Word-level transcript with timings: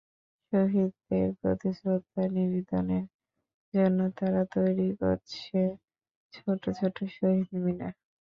শহীদদের 0.53 1.27
প্রতি 1.39 1.69
শ্রদ্ধা 1.79 2.23
নিবেদনের 2.35 3.05
জন্য 3.73 3.99
তারা 4.17 4.41
তৈরি 4.55 4.89
করছে 5.01 5.59
ছোট 6.33 6.61
ছোট 6.79 6.95
শহীদ 7.15 7.49
মিনার। 7.63 7.93